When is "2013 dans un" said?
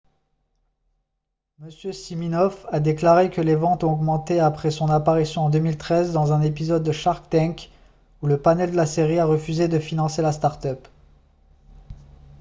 5.51-6.41